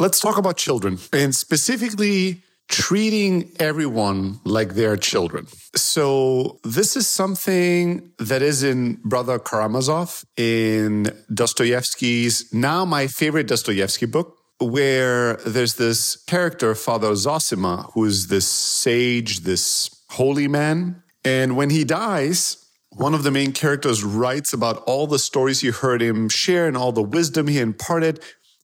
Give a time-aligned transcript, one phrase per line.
[0.00, 5.46] let's talk about children and specifically treating everyone like they're children.
[5.76, 14.06] So this is something that is in Brother Karamazov in Dostoevsky's now my favorite Dostoevsky
[14.06, 21.58] book where there's this character Father Zosima who is this sage, this holy man, and
[21.58, 22.56] when he dies,
[22.96, 26.76] one of the main characters writes about all the stories he heard him share and
[26.76, 28.20] all the wisdom he imparted.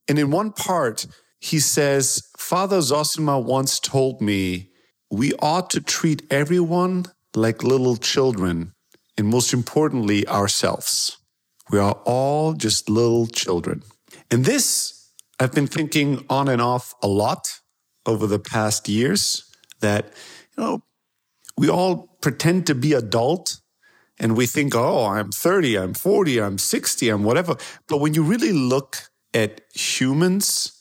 [0.08, 1.06] And in one part,
[1.38, 4.70] he says, Father Zosima once told me
[5.10, 8.72] we ought to treat everyone like little children,
[9.16, 11.18] and most importantly, ourselves.
[11.70, 13.82] We are all just little children.
[14.30, 17.60] And this, I've been thinking on and off a lot
[18.06, 19.44] over the past years
[19.80, 20.06] that,
[20.56, 20.82] you know,
[21.58, 23.60] we all pretend to be adult
[24.18, 27.56] and we think, oh, I'm 30, I'm 40, I'm 60, I'm whatever.
[27.88, 28.96] But when you really look
[29.34, 30.75] at humans,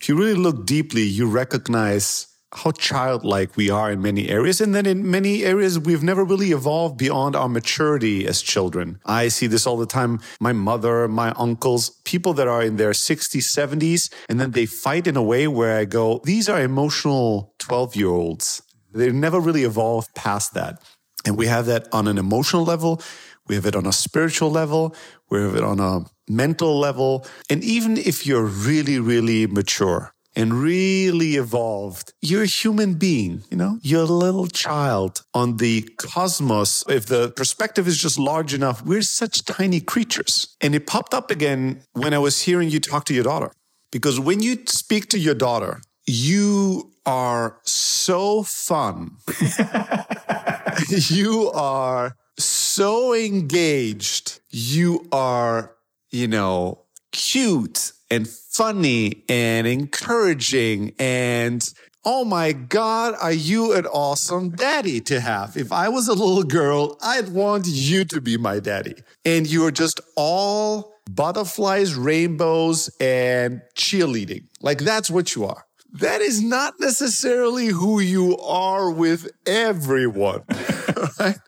[0.00, 4.60] if you really look deeply, you recognize how childlike we are in many areas.
[4.60, 8.98] And then in many areas, we've never really evolved beyond our maturity as children.
[9.04, 10.20] I see this all the time.
[10.40, 15.06] My mother, my uncles, people that are in their 60s, 70s, and then they fight
[15.06, 18.62] in a way where I go, these are emotional 12 year olds.
[18.92, 20.82] They've never really evolved past that.
[21.26, 23.02] And we have that on an emotional level.
[23.46, 24.96] We have it on a spiritual level.
[25.28, 27.26] We have it on a mental level.
[27.48, 33.56] And even if you're really, really mature and really evolved, you're a human being, you
[33.56, 36.84] know, you're a little child on the cosmos.
[36.88, 40.56] If the perspective is just large enough, we're such tiny creatures.
[40.60, 43.50] And it popped up again when I was hearing you talk to your daughter.
[43.90, 49.16] Because when you speak to your daughter, you are so fun.
[50.88, 54.40] you are so engaged.
[54.50, 55.74] You are,
[56.10, 61.66] you know, cute and funny and encouraging and
[62.02, 65.58] Oh my God, are you an awesome daddy to have?
[65.58, 68.94] If I was a little girl, I'd want you to be my daddy.
[69.26, 74.44] And you are just all butterflies, rainbows, and cheerleading.
[74.62, 80.42] Like that's what you are that is not necessarily who you are with everyone,
[81.18, 81.38] right?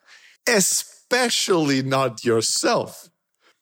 [0.46, 3.08] Especially not yourself.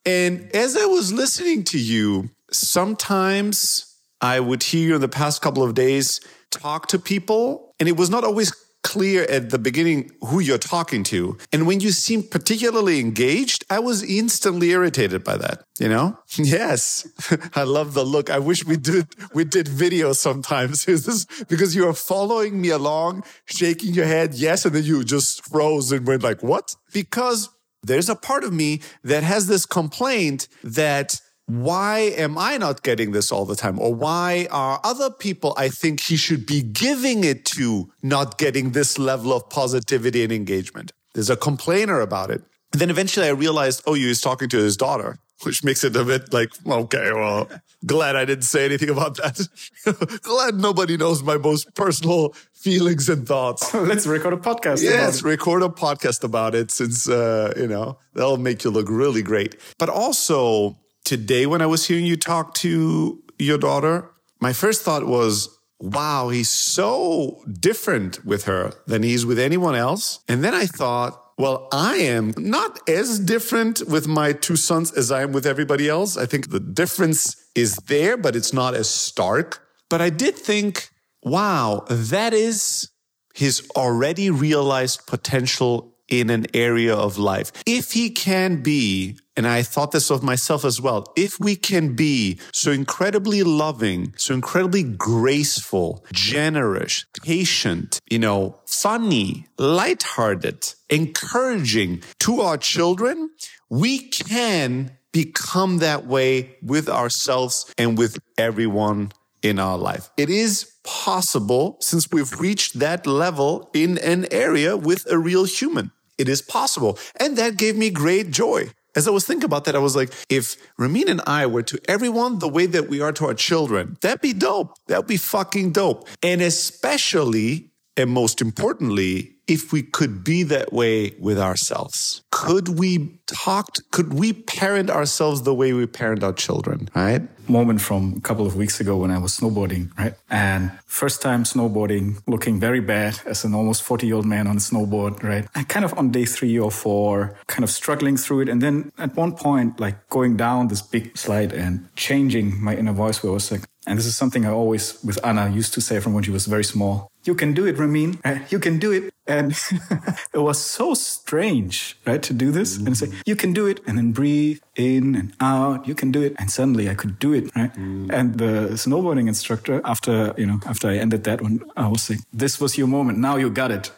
[0.05, 5.41] And as I was listening to you, sometimes I would hear you in the past
[5.41, 6.19] couple of days
[6.49, 8.51] talk to people, and it was not always
[8.83, 11.37] clear at the beginning who you're talking to.
[11.53, 15.63] And when you seem particularly engaged, I was instantly irritated by that.
[15.79, 16.17] You know?
[16.37, 17.07] Yes.
[17.55, 18.29] I love the look.
[18.29, 20.87] I wish we did, we did video sometimes.
[20.87, 24.33] Is because you are following me along, shaking your head?
[24.33, 24.65] Yes.
[24.65, 26.75] And then you just froze and went like, what?
[26.91, 27.49] Because
[27.83, 33.11] there's a part of me that has this complaint that why am I not getting
[33.11, 33.77] this all the time?
[33.79, 38.71] Or why are other people I think he should be giving it to not getting
[38.71, 40.93] this level of positivity and engagement?
[41.13, 42.41] There's a complainer about it.
[42.71, 45.95] And then eventually I realized, oh, he was talking to his daughter, which makes it
[45.95, 47.49] a bit like, okay, well,
[47.85, 50.19] glad I didn't say anything about that.
[50.23, 53.73] glad nobody knows my most personal feelings and thoughts.
[53.73, 54.83] Let's record a podcast.
[54.83, 59.23] Yes, record a podcast about it since, uh, you know, that'll make you look really
[59.23, 59.55] great.
[59.77, 65.05] But also, today when I was hearing you talk to your daughter, my first thought
[65.05, 70.19] was, wow, he's so different with her than he's with anyone else.
[70.27, 75.11] And then I thought, well, I am not as different with my two sons as
[75.11, 76.17] I am with everybody else.
[76.17, 79.65] I think the difference is there, but it's not as stark.
[79.89, 80.89] But I did think,
[81.23, 82.89] wow, that is
[83.33, 87.51] his already realized potential in an area of life.
[87.65, 91.11] If he can be and I thought this of myself as well.
[91.15, 99.47] If we can be so incredibly loving, so incredibly graceful, generous, patient, you know, funny,
[99.57, 103.31] lighthearted, encouraging to our children,
[103.69, 109.11] we can become that way with ourselves and with everyone
[109.41, 110.09] in our life.
[110.17, 115.91] It is possible since we've reached that level in an area with a real human.
[116.17, 116.97] It is possible.
[117.19, 120.11] And that gave me great joy as I was thinking about that, I was like,
[120.29, 123.97] if Ramin and I were to everyone the way that we are to our children,
[124.01, 124.73] that'd be dope.
[124.87, 126.07] That'd be fucking dope.
[126.21, 132.21] And especially, and most importantly, if we could be that way with ourselves?
[132.31, 137.21] Could we talk, could we parent ourselves the way we parent our children, right?
[137.51, 140.13] Moment from a couple of weeks ago when I was snowboarding, right?
[140.29, 144.55] And first time snowboarding, looking very bad as an almost 40 year old man on
[144.55, 145.45] a snowboard, right?
[145.53, 148.49] And kind of on day three or four, kind of struggling through it.
[148.49, 152.93] And then at one point, like going down this big slide and changing my inner
[152.93, 155.81] voice where I was like, And this is something I always, with Anna, used to
[155.81, 157.10] say from when she was very small.
[157.23, 158.19] You can do it, Ramin.
[158.49, 159.13] You can do it.
[159.27, 159.51] And
[160.33, 163.79] it was so strange, right, to do this and say, you can do it.
[163.85, 165.87] And then breathe in and out.
[165.87, 166.35] You can do it.
[166.39, 167.73] And suddenly I could do it, right?
[167.75, 168.11] Mm.
[168.11, 172.19] And the snowboarding instructor, after, you know, after I ended that one, I was like,
[172.33, 173.19] this was your moment.
[173.19, 173.91] Now you got it.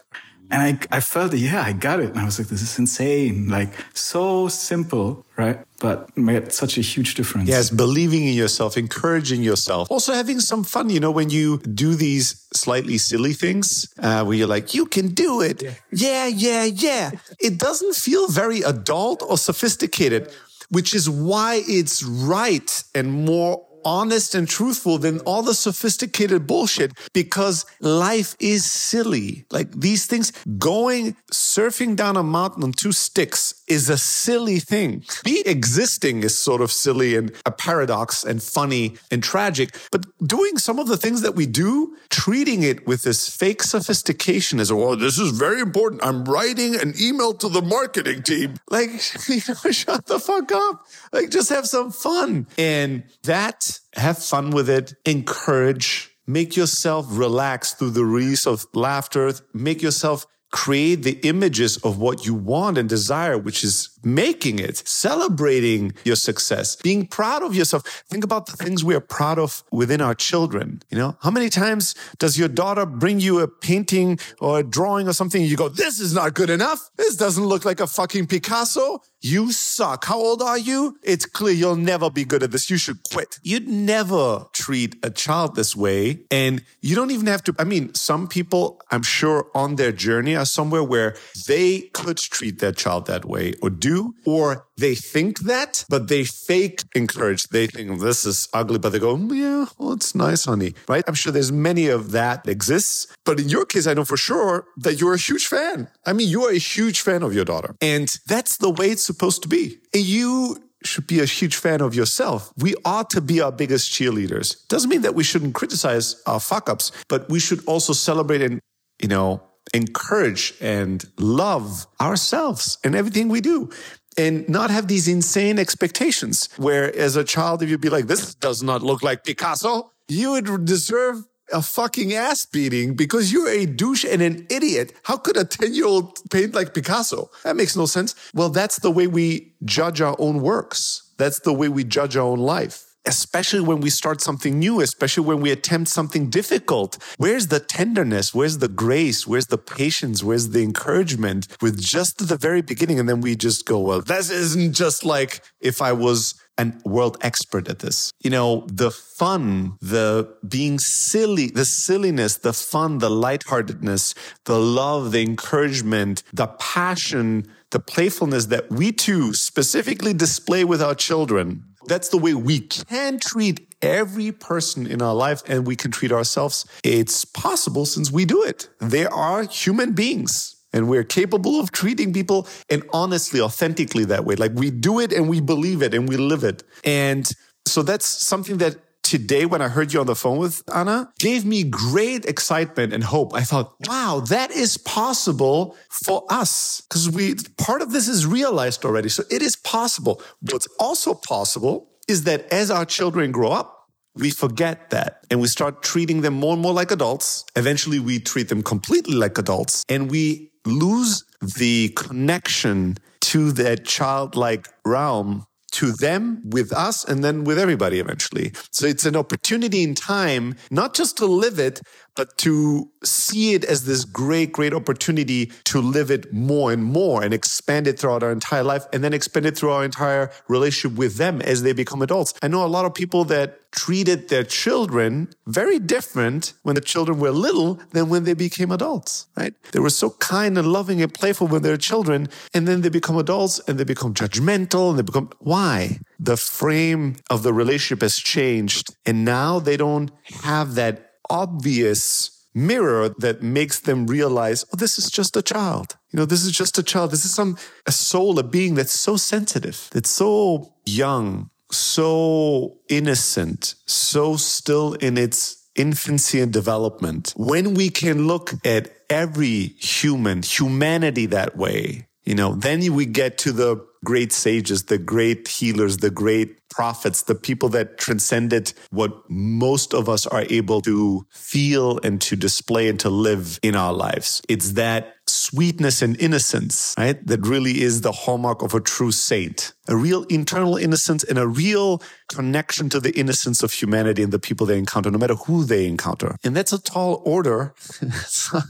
[0.54, 2.12] And I, I felt, yeah, I got it.
[2.12, 3.50] And I was like, this is insane.
[3.50, 5.58] Like so simple, right?
[5.80, 7.50] But made such a huge difference.
[7.50, 9.90] Yes, believing in yourself, encouraging yourself.
[9.90, 14.38] Also having some fun, you know, when you do these slightly silly things uh, where
[14.38, 15.64] you're like, you can do it.
[15.64, 15.74] Yeah.
[15.92, 17.12] yeah, yeah, yeah.
[17.40, 20.32] It doesn't feel very adult or sophisticated,
[20.70, 26.94] which is why it's right and more honest and truthful than all the sophisticated bullshit
[27.13, 29.45] because life is silly.
[29.51, 35.04] Like these things, going surfing down a mountain on two sticks is a silly thing.
[35.24, 39.77] Be existing is sort of silly and a paradox and funny and tragic.
[39.92, 44.60] But doing some of the things that we do, treating it with this fake sophistication
[44.60, 46.04] as, oh, this is very important.
[46.04, 48.56] I'm writing an email to the marketing team.
[48.69, 48.89] Like,
[49.30, 50.86] you know, shut the fuck up.
[51.12, 52.48] Like, just have some fun.
[52.57, 59.33] And that have fun with it, encourage, make yourself relax through the release of laughter,
[59.54, 64.88] make yourself create the images of what you want and desire, which is making it,
[64.88, 67.84] celebrating your success, being proud of yourself.
[68.08, 70.82] Think about the things we are proud of within our children.
[70.92, 75.08] You know, how many times does your daughter bring you a painting or a drawing
[75.08, 75.42] or something?
[75.42, 76.92] And you go, this is not good enough.
[76.98, 79.02] This doesn't look like a fucking Picasso.
[79.22, 80.04] You suck.
[80.04, 80.98] How old are you?
[81.02, 82.70] It's clear you'll never be good at this.
[82.70, 83.40] You should quit.
[83.42, 86.26] You'd never treat a child this way.
[86.30, 87.56] And you don't even have to.
[87.58, 91.16] I mean, some people, I'm sure, on their journey somewhere where
[91.48, 96.24] they could treat their child that way or do, or they think that, but they
[96.24, 97.44] fake encourage.
[97.50, 100.74] They think this is ugly, but they go, yeah, well, it's nice, honey.
[100.88, 101.04] Right?
[101.07, 103.07] I'm sure there's many of that exists.
[103.25, 105.90] But in your case, I know for sure that you're a huge fan.
[106.06, 107.75] I mean, you are a huge fan of your daughter.
[107.81, 109.78] And that's the way it's supposed to be.
[109.94, 112.51] And you should be a huge fan of yourself.
[112.57, 114.68] We ought to be our biggest cheerleaders.
[114.68, 118.60] Doesn't mean that we shouldn't criticize our fuck ups, but we should also celebrate and,
[119.01, 119.42] you know,
[119.74, 123.69] encourage and love ourselves and everything we do
[124.18, 128.36] and not have these insane expectations where as a child if you'd be like this
[128.36, 133.65] does not look like picasso you would deserve a fucking ass beating because you're a
[133.65, 134.94] douche and an idiot.
[135.04, 137.30] How could a 10 year old paint like Picasso?
[137.44, 138.16] That makes no sense.
[138.33, 141.12] Well, that's the way we judge our own works.
[141.18, 142.93] That's the way we judge our own life.
[143.06, 146.98] Especially when we start something new, especially when we attempt something difficult.
[147.18, 148.34] Where's the tenderness?
[148.34, 149.28] Where's the grace?
[149.28, 150.24] Where's the patience?
[150.24, 153.00] Where's the encouragement with just the very beginning?
[153.00, 157.18] And then we just go, well, this isn't just like if I was an world
[157.22, 158.12] expert at this.
[158.22, 164.14] You know, the fun, the being silly, the silliness, the fun, the lightheartedness,
[164.46, 170.94] the love, the encouragement, the passion, the playfulness that we too specifically display with our
[170.94, 171.64] children.
[171.88, 176.12] That's the way we can treat every person in our life and we can treat
[176.12, 176.66] ourselves.
[176.84, 178.70] It's possible since we do it.
[178.80, 184.36] They are human beings and we're capable of treating people and honestly, authentically that way.
[184.36, 186.64] Like we do it and we believe it and we live it.
[186.86, 187.28] And
[187.66, 188.78] so that's something that
[189.13, 193.04] today when I heard you on the phone with Anna gave me great excitement and
[193.04, 193.35] hope.
[193.35, 198.83] I thought, wow, that is possible for us because we part of this is realized
[198.83, 199.09] already.
[199.09, 200.19] So it is possible.
[200.49, 205.47] What's also possible is that as our children grow up, we forget that and we
[205.47, 207.45] start treating them more and more like adults.
[207.56, 211.23] Eventually, we treat them completely like adults and we lose
[211.59, 218.53] the connection to that childlike realm to them, with us, and then with everybody eventually.
[218.71, 221.81] So it's an opportunity in time, not just to live it,
[222.16, 227.24] but to see it as this great, great opportunity to live it more and more
[227.24, 230.98] and expand it throughout our entire life and then expand it through our entire relationship
[230.98, 232.34] with them as they become adults.
[232.42, 237.20] I know a lot of people that treated their children very different when the children
[237.20, 239.54] were little than when they became adults, right?
[239.72, 243.18] They were so kind and loving and playful when they're children, and then they become
[243.18, 245.98] adults and they become judgmental and they become, why?
[246.20, 250.12] The frame of the relationship has changed, and now they don't
[250.44, 255.97] have that obvious mirror that makes them realize, oh, this is just a child.
[256.11, 257.11] You know, this is just a child.
[257.11, 263.75] This is some, a soul, a being that's so sensitive, that's so young, so innocent,
[263.87, 267.33] so still in its infancy and development.
[267.35, 273.37] When we can look at every human, humanity that way, you know, then we get
[273.39, 279.12] to the great sages, the great healers, the great prophets, the people that transcended what
[279.30, 283.94] most of us are able to feel and to display and to live in our
[283.94, 284.42] lives.
[284.50, 287.25] It's that sweetness and innocence, right?
[287.25, 289.73] That really is the hallmark of a true saint.
[289.87, 294.40] A real internal innocence and a real connection to the innocence of humanity and the
[294.40, 296.37] people they encounter, no matter who they encounter.
[296.44, 297.73] And that's a tall order.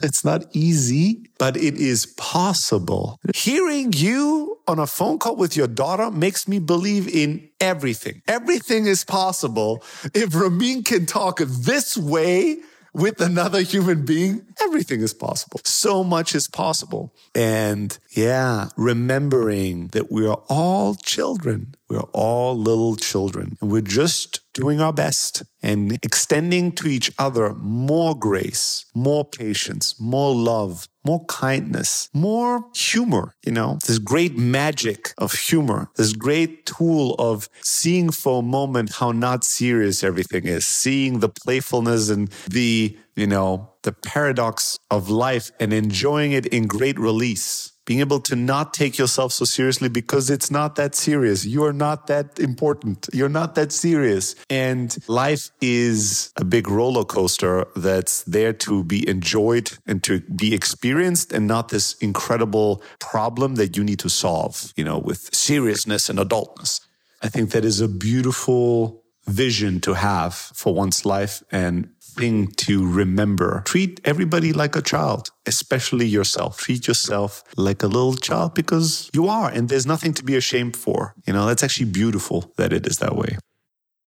[0.02, 3.20] it's not easy, but it is possible.
[3.36, 8.22] Hearing you on a phone call with your daughter makes me believe in everything.
[8.28, 9.84] Everything is possible.
[10.14, 12.58] If Ramin can talk this way,
[12.94, 15.60] with another human being, everything is possible.
[15.64, 17.14] So much is possible.
[17.34, 21.74] And yeah, remembering that we are all children.
[21.90, 23.58] We're all little children.
[23.60, 30.00] And we're just doing our best and extending to each other more grace, more patience,
[30.00, 36.66] more love, more kindness, more humor, you know, this great magic of humor, this great
[36.68, 42.30] tool of seeing for a moment how not serious everything is, seeing the playfulness and
[42.48, 48.20] the, you know, the paradox of life and enjoying it in great release being able
[48.22, 51.46] to not take yourself so seriously because it's not that serious.
[51.46, 53.10] You are not that important.
[53.14, 54.36] You're not that serious.
[54.50, 60.54] And life is a big roller coaster that's there to be enjoyed and to be
[60.54, 66.10] experienced and not this incredible problem that you need to solve, you know, with seriousness
[66.10, 66.80] and adultness.
[67.22, 72.88] I think that is a beautiful vision to have for one's life and thing to
[72.88, 73.64] remember.
[73.66, 76.60] Treat everybody like a child, especially yourself.
[76.60, 80.78] Treat yourself like a little child because you are, and there's nothing to be ashamed
[80.78, 81.16] for.
[81.26, 83.38] You know, that's actually beautiful that it is that way.